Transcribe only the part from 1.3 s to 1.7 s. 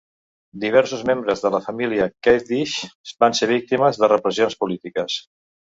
de la